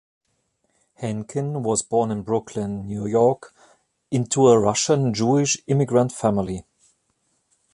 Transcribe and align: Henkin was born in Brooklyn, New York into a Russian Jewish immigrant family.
Henkin 0.99 1.61
was 1.61 1.83
born 1.83 2.09
in 2.09 2.23
Brooklyn, 2.23 2.87
New 2.87 3.05
York 3.05 3.53
into 4.09 4.47
a 4.47 4.57
Russian 4.57 5.13
Jewish 5.13 5.59
immigrant 5.67 6.11
family. 6.11 6.65